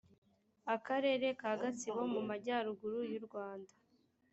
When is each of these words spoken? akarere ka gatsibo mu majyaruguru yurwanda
akarere 0.75 1.27
ka 1.39 1.51
gatsibo 1.61 2.01
mu 2.13 2.21
majyaruguru 2.29 2.99
yurwanda 3.11 3.73